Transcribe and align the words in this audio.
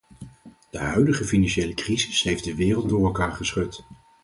De 0.71 0.77
huidige 0.79 1.23
financiële 1.25 1.73
crisis 1.73 2.21
heeft 2.23 2.43
de 2.43 2.55
wereld 2.55 2.89
door 2.89 3.05
elkaar 3.05 3.31
geschud. 3.31 3.85